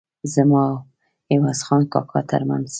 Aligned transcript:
زما 0.33 0.63
او 0.69 0.79
عوض 1.35 1.59
خان 1.67 1.81
کاکا 1.93 2.19
ترمنځ. 2.29 2.67